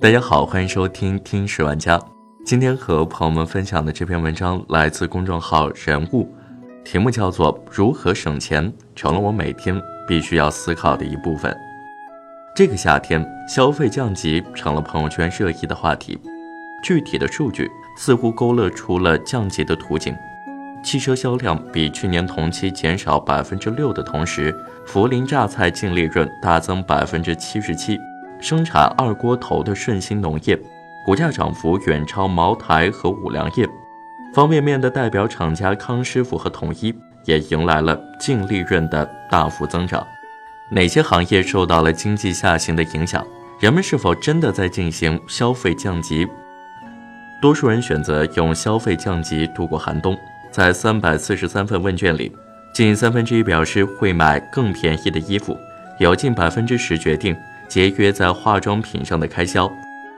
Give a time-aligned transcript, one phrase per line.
[0.00, 2.00] 大家好，欢迎收听听十万家。
[2.42, 6.26] 今天和朋友们分享的这篇文章来自公众号人物，
[6.82, 9.78] 题目叫做《如何省钱成了我每天
[10.08, 11.52] 必须要思考的一部分》。
[12.56, 16.18] 这个夏天，消费降级成了朋友圈热议的话题。
[16.82, 20.16] 具体的数据似乎勾勒出了降级的图景。
[20.82, 24.50] 汽车销量比去年同期减少百分之六的同时，
[24.86, 27.98] 涪陵榨菜净利润大增百分之七十七。
[28.40, 30.58] 生产二锅头的顺鑫农业，
[31.04, 33.68] 股价涨幅远超茅台和五粮液。
[34.32, 40.06] 方便面的代表厂家康师傅和统一也迎来了净利润的大幅增长。
[40.70, 43.26] 哪些行业受到了经济下行的影响？
[43.58, 46.26] 人们是否真的在进行消费降级？
[47.42, 50.16] 多数人选择用消费降级度过寒冬。
[50.50, 52.32] 在三百四十三份问卷里，
[52.72, 55.56] 近三分之一表示会买更便宜的衣服，
[55.98, 57.36] 有近百分之十决定
[57.70, 59.70] 节约在化妆品上的开销，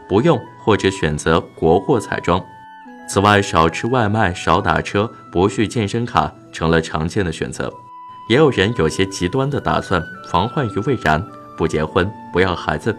[0.08, 2.42] 不用或者选择国货彩妆。
[3.06, 7.70] 此外，少吃外卖、少打车、不续健身卡成了常见的选择。
[8.30, 11.22] 也有人有些极端的打算，防患于未然，
[11.58, 12.96] 不结婚，不要孩子。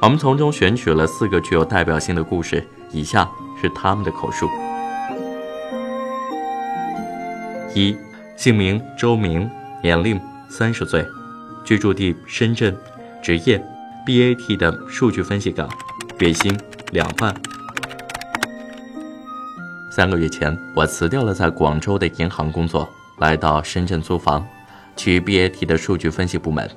[0.00, 4.48] 我们从中选取了四个具有代表性的故事，以下是他们的口述。
[7.74, 7.96] 一，
[8.36, 9.48] 姓名周明，
[9.80, 11.06] 年龄三十岁，
[11.64, 12.76] 居住地深圳，
[13.22, 13.64] 职业
[14.04, 15.68] BAT 的数据分析岗，
[16.18, 16.58] 月薪
[16.90, 17.32] 两万。
[19.92, 24.44] 三个月前，我辞掉了在广州的银行工作，来到深圳租房，
[24.96, 26.68] 去 BAT 的数据分析部门。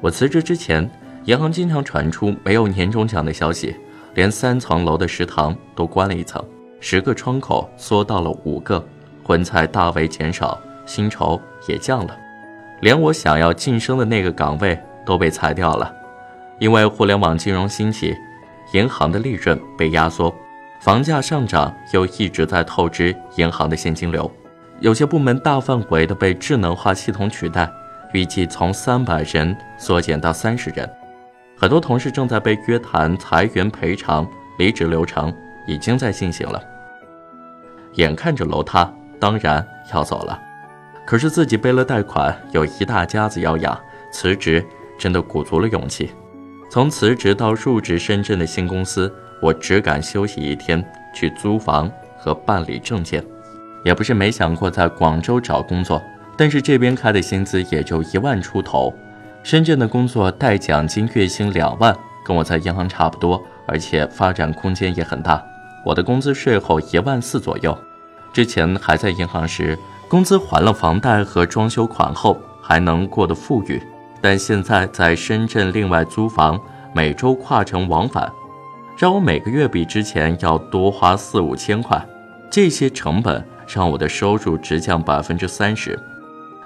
[0.00, 0.90] 我辞职之前，
[1.24, 3.76] 银行经常传出没有年终奖的消息，
[4.14, 6.42] 连三层楼的食堂都关了一层，
[6.80, 8.82] 十个窗口缩到了五个。
[9.22, 12.16] 荤菜大为减少，薪酬也降了，
[12.80, 14.78] 连我想要晋升的那个岗位
[15.08, 15.90] 都被裁掉了。
[16.58, 18.14] 因为互联网金融兴起，
[18.74, 20.32] 银行的利润被压缩，
[20.82, 24.30] 房价上涨又一直在透支银行的现金流。
[24.80, 27.66] 有些部门大范围的被智能化系统取代，
[28.12, 30.88] 预计从三百人缩减到三十人。
[31.56, 35.34] 很多同事正在被约谈裁员赔偿，离职流程
[35.66, 36.62] 已经在进行了。
[37.94, 38.92] 眼看着楼塌。
[39.20, 40.40] 当然要走了，
[41.04, 43.76] 可是自己背了贷款，有一大家子要养，
[44.12, 44.64] 辞职
[44.98, 46.10] 真的鼓足了勇气。
[46.70, 49.10] 从辞职到入职深圳的新公司，
[49.40, 53.24] 我只敢休息一天，去租房和办理证件。
[53.84, 56.02] 也不是没想过在广州找工作，
[56.36, 58.92] 但是这边开的薪资也就一万出头，
[59.42, 65.42] 深圳的工作带奖金，月薪两万，跟我在银行差不多，而且发展空间也很大。
[65.86, 67.76] 我的工资税后一万四左右。
[68.30, 73.80] 之前还在银行时，工资还了房贷和装修款后，还能过得富裕。
[74.20, 76.60] 但现在在深圳另外租房，
[76.94, 78.30] 每周跨城往返，
[78.96, 82.04] 让我每个月比之前要多花四五千块。
[82.50, 85.98] 这些成本让我的收入直降百分之三十，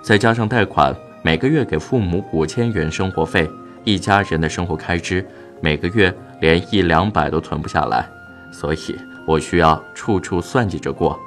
[0.00, 3.50] 再加上贷款，每个月给父母五千元生活费，
[3.84, 5.26] 一家人的生活开支
[5.60, 8.08] 每个月连一两百都存不下来，
[8.52, 8.96] 所以
[9.26, 11.19] 我需要处处算计着过。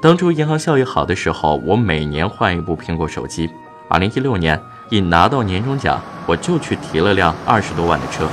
[0.00, 3.50] 当初银行效益好的时候，我每年换一部苹果手机。
[3.88, 4.58] 二零一六年
[4.92, 8.28] 一拿到年终奖，我就去提了辆二十多万的车。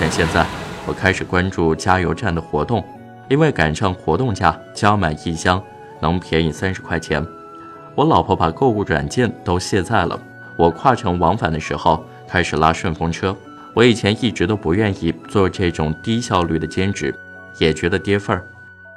[0.00, 0.44] 但现在
[0.84, 2.84] 我开始关注加油站的活动，
[3.28, 5.62] 因为赶上活动价，加满一箱
[6.00, 7.24] 能便宜三十块钱。
[7.94, 10.20] 我老婆把购物软件都卸载了。
[10.56, 13.36] 我跨城往返的时候开始拉顺风车。
[13.72, 17.14] 我以前一直都不愿意做这种低效率的兼职，
[17.58, 18.44] 也觉得跌份儿。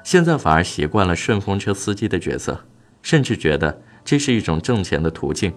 [0.04, 2.60] 现在反而习惯了顺风车司机的角色，
[3.04, 5.54] 甚至觉得这是一种挣钱的途径。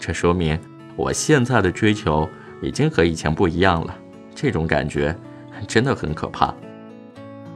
[0.00, 0.58] 这说明
[0.96, 2.28] 我现在的追求
[2.60, 3.94] 已经和以前不一样了。
[4.34, 5.14] 这种感觉
[5.68, 6.52] 真的很可怕。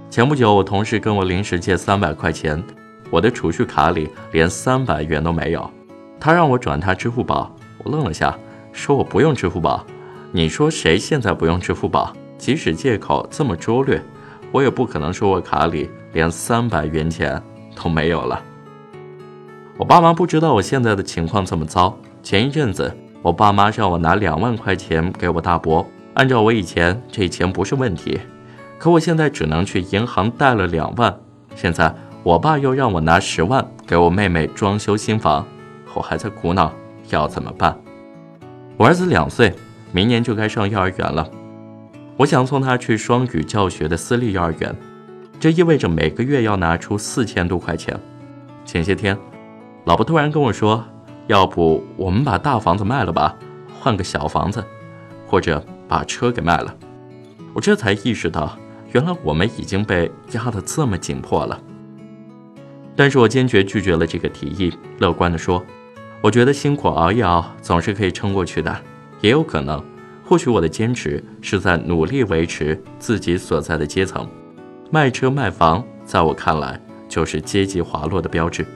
[0.09, 2.63] 前不久，我同事跟我临时借三百块钱，
[3.11, 5.71] 我的储蓄卡里连三百元都没有。
[6.19, 8.37] 他让我转他支付宝，我愣了下，
[8.73, 9.85] 说我不用支付宝。
[10.33, 12.13] 你说谁现在不用支付宝？
[12.39, 14.03] 即使借口这么拙劣。
[14.53, 17.41] 我也不可能说我卡里连三百元钱
[17.77, 18.43] 都没有了。
[19.77, 21.97] 我爸妈不知道我现在的情况这么糟。
[22.23, 28.19] 前一阵子，我爸妈让我拿两万块钱给我大伯，按照我以前，这钱不是问题。
[28.79, 31.15] 可我现在只能去银行贷了两万。
[31.55, 35.47] 现在我爸又让我拿十万给我妹妹装修新房，
[35.93, 36.73] 我还在苦恼
[37.11, 37.79] 要怎么办。
[38.79, 39.53] 我儿子两岁，
[39.93, 41.29] 明年就该上幼儿园了。
[42.17, 44.75] 我想送他去双语教学的私立幼儿园，
[45.39, 47.95] 这意味着每个月要拿出四千多块钱。
[48.65, 49.19] 前些天，
[49.85, 50.83] 老婆突然跟我说
[51.31, 53.37] ：“要不我们把大房子卖了吧，
[53.79, 54.65] 换个小房子，
[55.29, 56.77] 或者把车给卖了。”
[57.55, 58.59] 我这才意识到，
[58.91, 61.61] 原来我们已经被压得这么紧迫了。
[62.97, 65.65] 但是我坚决拒绝了这个提议，乐观地说
[66.21, 68.77] ：“我觉得辛苦熬一熬，总是可以撑过去的。
[69.21, 69.81] 也有可能，
[70.25, 74.29] 或许我的坚持是在努力维持自己所在的阶层。
[74.91, 78.67] 卖车卖房，在我看来就是阶级滑落的标志。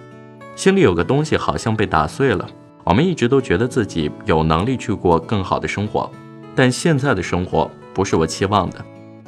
[0.54, 2.48] 心里有个东西好像被打碎了。
[2.84, 6.10] 我们一直都觉得自己有能力去过更好的生活，
[6.54, 8.84] 但现在的生活。”不是我期望的，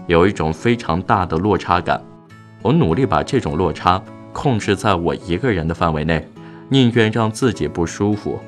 [0.08, 2.02] 有一种非常大的落差感。
[2.62, 4.02] 我努力把这种落差
[4.32, 6.28] 控制在我一个人的范围内，
[6.68, 8.40] 宁愿让自己不舒服，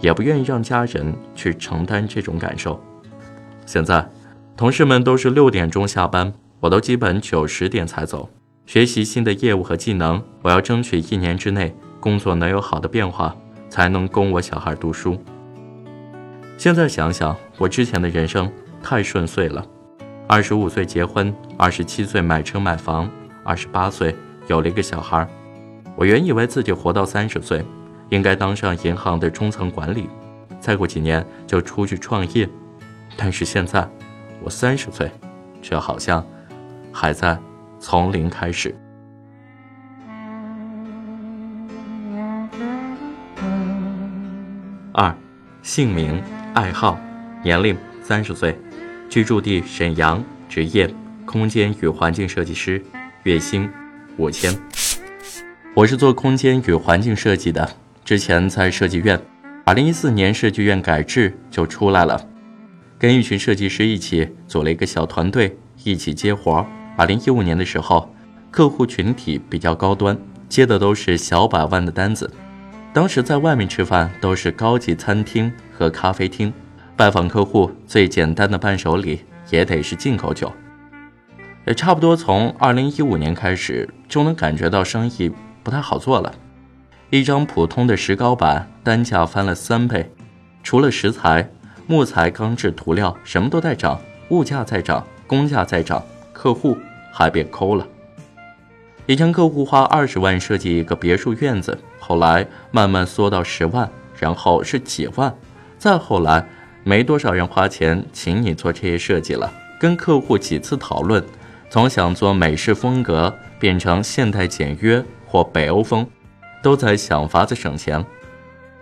[0.00, 2.82] 也不愿意让家人去承担这种感受。
[3.66, 4.10] 现在，
[4.56, 8.30] 同事们都是六点钟下班，我都基本九十点才走。
[8.64, 13.34] 学习新的业务和技能，我要争取一年之内工作能有好的变化，
[13.68, 15.18] 才能供我小孩读书。
[16.56, 18.50] 现在想想，我之前的人生。
[18.80, 19.66] 太顺遂了，
[20.28, 23.10] 二十五岁结婚，二十七岁买车买房，
[23.42, 24.14] 二十八岁
[24.46, 25.28] 有了一个小孩。
[25.96, 27.62] 我原以为自己活到三十岁，
[28.10, 30.08] 应该当上银行的中层管理，
[30.60, 32.48] 再过几年就出去创业。
[33.16, 33.86] 但是现在，
[34.44, 35.10] 我三十岁，
[35.60, 36.24] 却好像
[36.92, 37.36] 还在
[37.80, 38.72] 从零开始。
[45.00, 45.16] 二，
[45.62, 46.20] 姓名、
[46.54, 46.98] 爱好、
[47.44, 48.58] 年龄三十岁。
[49.08, 50.92] 居住地沈阳，职业
[51.24, 52.82] 空间与环境设计师，
[53.22, 53.70] 月薪
[54.16, 54.52] 五千。
[55.76, 59.16] 我是做空间与环境设计的，之前在设计院，
[59.64, 62.20] 二零一四年设计院改制就出来了，
[62.98, 66.66] 跟一群设计师一起组了一个小团队，一起接活。
[66.96, 68.12] 二零一五年的时候，
[68.50, 70.18] 客户群体比较高端，
[70.48, 72.28] 接的都是小百万的单子，
[72.98, 76.52] 当时在外面吃饭都是高级餐厅和咖啡厅。
[76.96, 80.52] 拜访客户最简单的伴手礼也得是进口酒，
[81.64, 85.30] 也差不多从二零一五年开始就能感觉到生意
[85.62, 86.34] 不太好做了。
[87.10, 90.10] 一张普通的石膏板单价翻了三倍，
[90.64, 91.48] 除了食材、
[91.86, 96.02] 木材、钢制、涂料什么都在涨，物价在涨，工价在涨，
[96.32, 96.76] 客户
[97.12, 97.86] 还被抠了。
[99.08, 105.34] 以前客户花二十万设计一个别墅院子，后来慢慢缩到十万，然后是几万，
[105.78, 106.46] 再后来。
[106.84, 109.50] 没多少人花钱请你做这些设计了。
[109.80, 111.24] 跟客户几次讨论，
[111.70, 116.06] 从想做美式风格变成现代简约或北欧风，
[116.62, 118.04] 都在想法子省钱。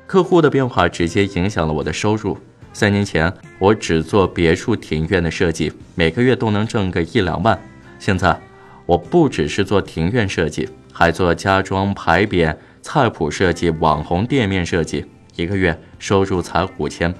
[0.06, 2.36] 客户的变化直接影响了我的收入。
[2.72, 7.58] 三年前我只做别墅庭院的设计，每个月都能挣个一两万。
[8.00, 8.38] 现在
[8.86, 15.04] 我不只是做庭院设计，还做家装牌匾、菜谱设计、网红店面设计，
[15.34, 17.12] 一个月收入才五千。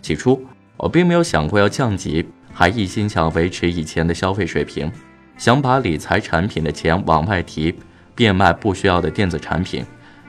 [0.00, 0.42] 起初
[0.76, 4.90] 我并没有想过要降级，还一心想维持以前的消费水平，
[5.36, 7.74] 想把理财产品的钱往外提，
[8.14, 9.84] 变卖不需要的电子产品，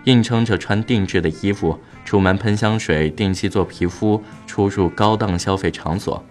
[0.05, 6.23] 硬撑着穿定制的衣服，出门喷香水，定期做皮肤，出入高档消费场所。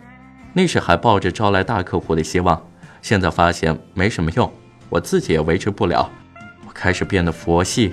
[0.53, 2.61] 那时还抱着招来大客户的希望，
[3.05, 4.51] 现在发现没什么用，
[4.89, 6.11] 我自己也维持不了。
[6.67, 7.93] 我开始变得佛系，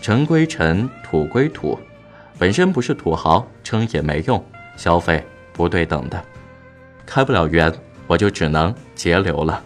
[0.00, 1.76] 尘归尘，土归土，
[2.38, 4.40] 本身不是土豪，撑也没用。
[4.76, 6.24] 消费不对等的，
[7.04, 7.74] 开不了源，
[8.06, 9.60] 我就只能节流了。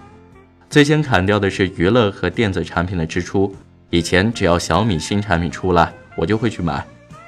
[0.71, 3.55] 最先砍掉的是娱乐和电子产品的支出。
[3.91, 6.83] 以前只要小米新产品出来，我就会去买，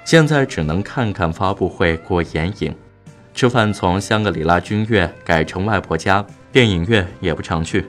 [0.07, 2.75] 现在只能看看发布会过眼瘾。
[3.35, 7.85] 吃饭从香格里拉君悦改成外婆家，电影院也不常去，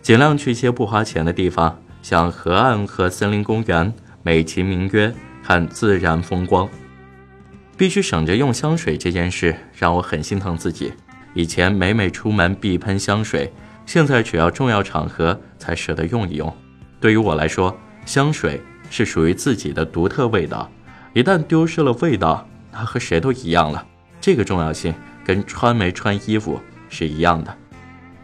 [0.00, 6.68] 尽量去些不花钱的地方，像河岸和森林公园，美其名曰看自然风光。
[7.76, 10.92] 必须省着用香水这件事让我很心疼自己。
[11.34, 13.52] 以前每每出门必喷香水，
[13.84, 16.50] 现在只要重要场合才舍得用一用。
[16.98, 20.70] 对于我来说，香水是属于自己的独特味道，
[21.12, 23.84] 一旦丢失了味道，那和谁都一样了。
[24.20, 24.94] 这个重要性
[25.24, 26.58] 跟穿没穿衣服
[26.88, 27.54] 是一样的。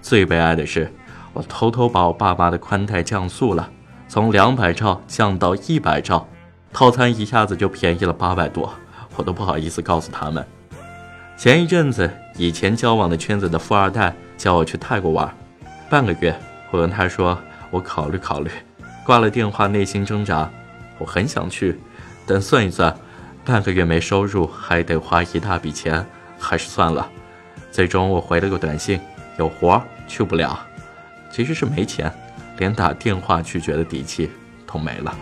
[0.03, 0.93] 最悲哀的是，
[1.33, 3.71] 我偷偷把我爸妈的宽带降速了，
[4.09, 6.29] 从两百兆降到一百兆，
[6.73, 8.71] 套餐一下子就便宜了八百多。
[9.17, 10.45] 我都不好意思告诉他们。
[11.37, 15.33] 前一阵子，以前交往的圈子的富二代叫我去泰国玩，
[15.89, 16.35] 半个月。
[16.71, 17.39] 我跟他说，
[17.71, 18.51] 我考虑考虑。
[19.05, 20.51] 挂了电话，内心挣扎。
[20.99, 21.79] 我很想去，
[22.27, 22.97] 但算一算，
[23.45, 26.05] 半个月没收入，还得花一大笔钱，
[26.39, 27.09] 还是算了。
[27.71, 29.01] 最终我回了个短信：
[29.39, 30.59] 有活去不了。
[31.31, 32.13] 其实是没钱，
[32.59, 34.31] 连打电话拒绝的底气
[34.67, 35.17] 都没了。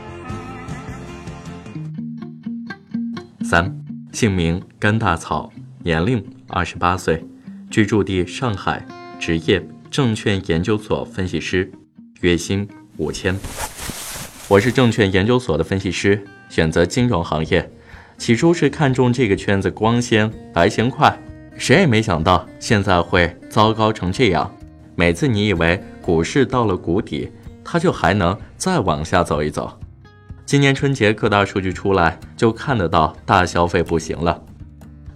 [3.44, 3.76] 三。
[4.12, 5.52] 姓名甘大草，
[5.84, 7.24] 年龄二十八岁，
[7.70, 8.84] 居住地上海，
[9.20, 11.70] 职业证券研究所分析师，
[12.20, 13.34] 月薪五千。
[14.48, 17.70] 我是证券研究所的分析师，选择金融行业。
[18.18, 21.16] 起初是看中这个圈子光鲜、来钱快，
[21.60, 24.50] 谁也没想到现在会糟糕成这样。
[24.96, 27.30] 每次你以为股市到了谷底，
[27.62, 29.70] 它就还能再往下走一走。
[30.46, 34.42] 今年春节各大数据出来，就看得到大消费不行了。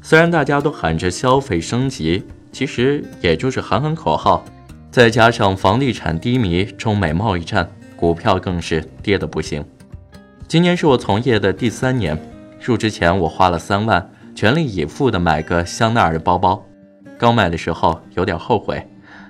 [0.02, 2.22] 虽然大家都喊着消费升级，
[2.52, 4.44] 其实也就是喊喊口号。
[4.90, 9.64] 再加上房地产低迷、中美贸易战，股票更是跌得不行。
[10.46, 12.20] 今年是我从业的第三年，
[12.60, 16.64] 入职前我花了三万，全力以赴的买个香奈儿的包包。
[17.18, 18.86] 刚买的时候有点后悔，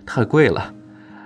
[0.06, 0.72] 太贵了。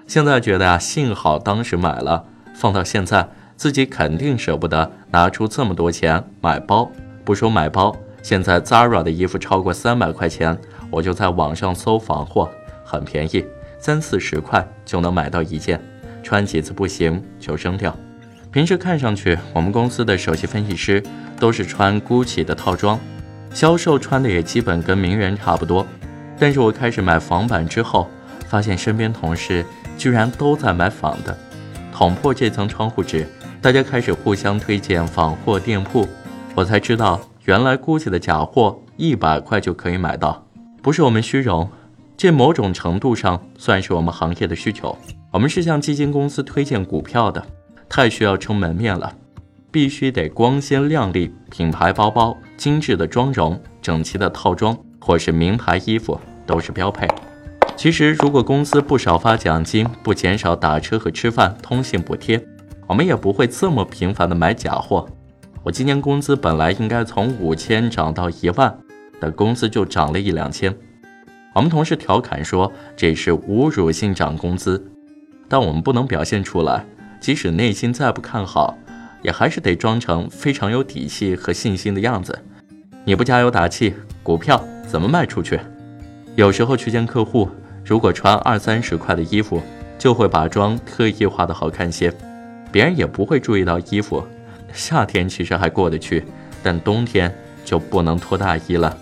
[0.07, 3.29] 现在觉得啊，幸好当时买了，放到现在。
[3.57, 6.89] 自己肯定舍不得拿出这么多钱买包，
[7.25, 7.93] 不说买包，
[8.23, 10.57] 现在 Zara 的衣服超过三百块钱，
[10.93, 12.49] 我就在网上搜仿货，
[12.85, 13.45] 很便宜，
[13.81, 15.83] 三四十块就能买到一件，
[16.23, 17.93] 穿几次不行就扔掉。
[18.53, 21.03] 平时看上去，我们公司的首席分析师
[21.41, 22.97] 都是穿 GUCCI 的套装，
[23.53, 25.87] 销售穿的也基本跟名人差不多。
[26.39, 28.09] 但是我开始买仿版之后，
[28.47, 29.65] 发现身边同事
[29.97, 31.37] 居然都在买仿的，
[31.93, 33.27] 捅破这层窗户纸。
[33.61, 36.09] 大家开始互相推荐仿货店铺，
[36.55, 40.47] 我才知道原来估计的假货一百块就可以买到。
[40.81, 41.69] 不是我们虚荣，
[42.17, 44.97] 这某种程度上算是我们行业的需求。
[45.33, 47.45] 我们是向基金公司推荐股票的，
[47.89, 49.13] 太需要撑门面了，
[49.71, 57.07] 必须得光鲜亮丽，品牌包包、精致的妆容、整齐的套装或是名牌衣服都是标配。
[57.77, 62.43] 其实如果公司不少发奖金，不减少打车和吃饭、通信补贴。
[62.87, 65.07] 我们也不会这么频繁的买假货。
[65.63, 68.75] 我今年工资本来应该从五千涨到一万，
[69.21, 70.75] 但工资就涨了一两千。
[71.55, 74.91] 我们同事调侃说这是侮辱性涨工资，
[75.49, 76.87] 但我们不能表现出来，
[77.21, 78.79] 即使内心再不看好，
[79.23, 82.39] 也还是得装成非常有底气和信心的样子。
[83.05, 85.59] 你不加油打气，股票怎么卖出去？
[86.37, 87.49] 有时候去见客户，
[87.85, 89.63] 如果穿二三十块的衣服，
[89.99, 92.13] 就会把妆特意化的好看些。
[92.71, 94.25] 别人也不会注意到衣服，
[94.73, 96.25] 夏天其实还过得去，
[96.63, 97.35] 但冬天
[97.65, 98.97] 就不能脱大衣了。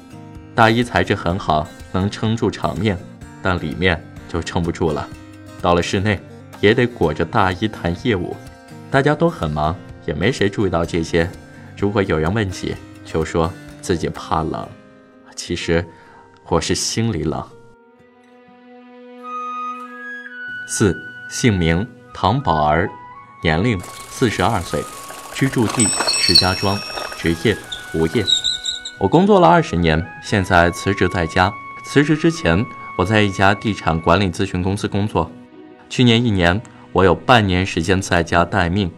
[0.55, 2.97] 大衣材质很好，能撑住场面，
[3.43, 5.07] 但里面就撑不住了。
[5.61, 6.19] 到了室内，
[6.61, 8.35] 也得裹着大衣谈业务。
[8.91, 9.77] 大家都很忙，
[10.07, 11.29] 也没谁注意到这些。
[11.77, 14.67] 如果有人问起，就说自己怕冷，
[15.35, 15.85] 其实
[16.49, 17.45] 我是心里冷。
[20.69, 20.97] 四，
[21.31, 22.89] 姓名唐宝儿。
[23.43, 24.83] 年龄四十二岁，
[25.33, 25.87] 居住地
[26.19, 26.77] 石家庄，
[27.17, 27.57] 职业
[27.95, 28.25] 无业。
[28.99, 31.53] 我工作了二十年，现在辞职在家。
[31.85, 32.65] 辞职之前，
[32.97, 35.31] 我在一家地产管理咨询公司工作。
[35.89, 36.61] 去年一年，
[36.93, 38.91] 我有半年时间在家待命。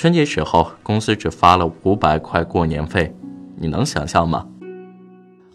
[0.00, 3.14] 春节时候，公司只发了五百块过年费，
[3.54, 4.46] 你能想象吗？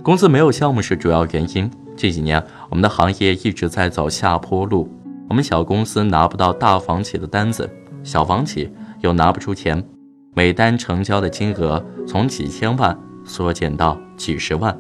[0.04, 1.68] 公司没有项目是主要原因。
[1.98, 4.88] 这几年，我们的行业一直在走下坡路，
[5.28, 7.68] 我们小公司拿不到大房企的单子。
[8.04, 8.72] 小房企
[9.02, 9.84] 又拿不出钱，
[10.36, 14.80] 每单成交的金额从几千万缩减到几十万，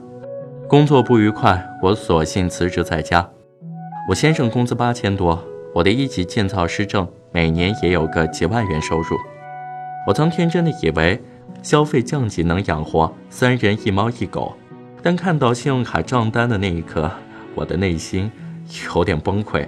[0.69, 3.27] 工作不愉快，我索性辞职在家。
[4.07, 5.43] 我先生工资八千多，
[5.73, 9.17] 我的一级建造师证每年也有个几万元收入。
[10.05, 11.19] 我曾天真的以为
[11.63, 14.53] 消费降级能养活三人一猫一狗，
[15.01, 17.09] 但看到信用卡账单的那一刻，
[17.55, 18.31] 我的内心
[18.95, 19.67] 有点崩溃。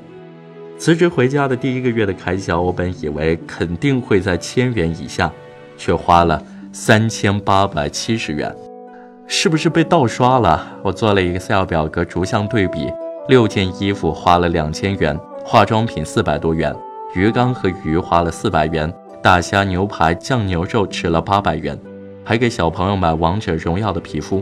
[0.77, 5.31] 辞职回家的第一个月的开销，我本以为肯定会在千元以下，
[5.75, 6.39] 却花了
[6.71, 8.55] 三千八百七十元，
[9.25, 10.67] 是不是被盗刷了？
[10.83, 12.93] 我做了一个 Excel 表格，逐项对比，
[13.27, 16.75] 六件衣服花了两千元，化妆品四百多元，
[17.15, 18.93] 鱼缸和鱼花了四百元，
[19.27, 21.77] 大虾、牛排、酱牛肉吃了八百元，
[22.23, 24.41] 还给小朋友买王者荣耀的皮肤。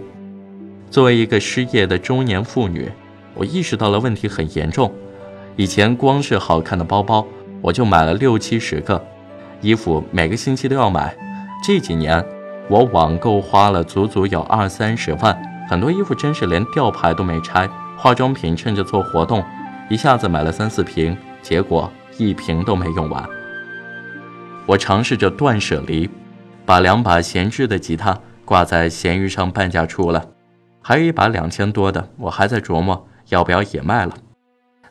[0.91, 2.91] 作为一个失业的中年妇女，
[3.33, 4.93] 我意识到了问题很严重。
[5.55, 7.25] 以前光是好看的包包，
[7.63, 9.03] 我就买了六七十个，
[9.59, 11.17] 衣服每个星期都要买。
[11.65, 12.23] 这几年，
[12.69, 15.35] 我网购花了足足有二三十万，
[15.67, 17.67] 很多衣服真是连吊牌都没拆。
[17.97, 19.43] 化妆品趁着做活动，
[19.89, 23.27] 一下子买了三四瓶，结果一瓶都没用完。
[24.67, 26.09] 我尝试着断舍离，
[26.65, 30.29] 把两把闲置的吉他挂在闲鱼上半价出了，
[30.81, 34.15] 还有一把两千多的，我还在琢磨要不要也卖了。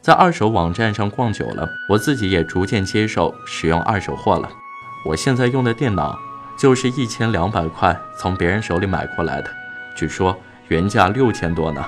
[0.01, 4.49] 在二手网站上逛久了，我自己也逐渐接受使用二手货了。
[5.07, 6.19] 我现在用的电脑
[6.59, 9.51] 就是一千两百块从别人手里买过来的，
[9.97, 10.37] 据说
[10.69, 11.85] 原价六千多呢。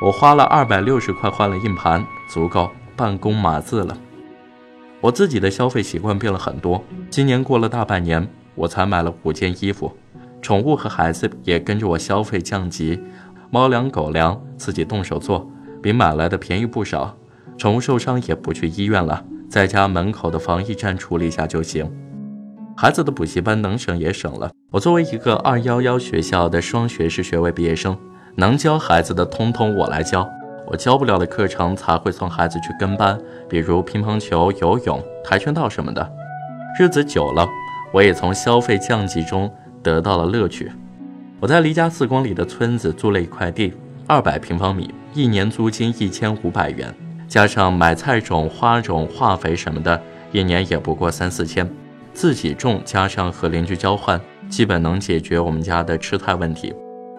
[0.00, 3.96] 我花了二百六十块换了硬盘，足够办公码字了。
[5.00, 9.90] 我自己的消费习惯变了很多，今年过了大半年，我才买了五件衣服，
[10.42, 13.00] 宠物和孩子也跟着我消费降级，
[13.50, 15.50] 猫粮狗粮自己动手做，
[15.82, 17.16] 比买来的便宜不少。
[17.56, 21.90] 宠物受伤也不去医院了，在家门口的防疫站处理一下就行。
[22.76, 24.50] 孩子的补习班能省也省了。
[24.70, 27.98] 我作为一个二幺幺学校的双学士学位毕业生，
[28.36, 30.26] 能教孩子的通通我来教，
[30.70, 36.08] 我教不了的课程才会送孩子去跟班，比如乒乓球、游泳、跆拳道什么的。
[36.78, 37.44] 日子久了，
[37.92, 40.70] 我也从消费降级中得到了乐趣。
[41.40, 43.74] 我在离家四公里的村子租了一块地，
[44.06, 46.94] 二百平方米，一年租金一千五百元，
[47.26, 50.00] 加上买菜种、花种、化肥什么的，
[50.30, 51.68] 一年也不过三四千。
[52.12, 56.72] 自己种加上和邻居交换，基本能解决我们家的吃菜问题。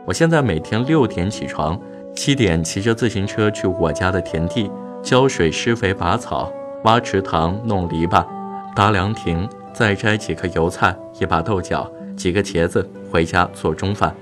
[0.06, 1.78] 我现在每天六点起床，
[2.16, 4.70] 七点骑着自行车去我家的田地
[5.02, 6.52] 浇水、施肥、拔草、
[6.84, 8.26] 挖池塘、弄篱笆、
[8.76, 14.16] 搭凉亭，再摘几颗油菜、一把豆角、几个茄子回家做中饭，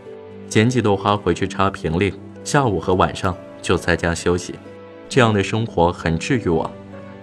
[0.48, 2.14] 捡几朵花回去插瓶里。
[2.44, 4.56] 下午和晚上就在家休息。
[5.10, 6.70] 这样的生活很治愈我，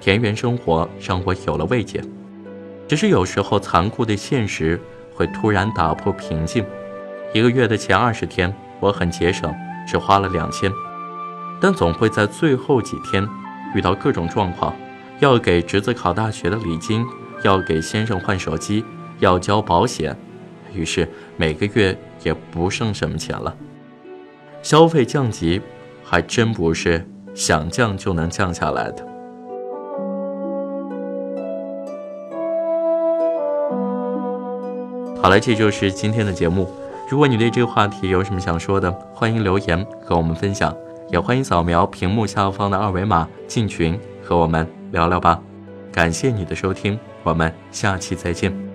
[0.00, 2.02] 田园生活让我有了慰藉。
[2.86, 4.78] 只是有时候残酷的现实
[5.14, 6.64] 会突然打破平静。
[7.32, 9.52] 一个月的前二十天，我很节省，
[9.86, 10.72] 只花了两千，
[11.60, 13.26] 但总会在最后几天
[13.74, 14.74] 遇到各种状况：
[15.20, 17.06] 要给侄子考大学的礼金，
[17.42, 18.84] 要给先生换手机，
[19.20, 20.16] 要交保险，
[20.74, 23.54] 于是每个月也不剩什么钱了。
[24.62, 25.62] 消费降级，
[26.02, 29.06] 还真不是想降就能降下来的。
[35.22, 36.68] 好了，这就是今天的节目。
[37.08, 40.74] 如果你对这个话题有什么想说的，欢迎留言和我们分享，
[41.08, 45.40] 也欢迎扫描屏幕下方的二维码进群和我们聊聊吧。
[45.92, 48.65] 感谢你的收听，我们下期再见。